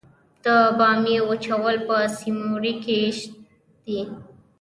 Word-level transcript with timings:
د 0.43 0.45
بامیې 0.77 1.19
وچول 1.29 1.75
په 1.87 1.95
سیوري 2.17 2.73
کې 2.83 2.97
ښه 3.17 3.27
دي؟ 3.85 3.99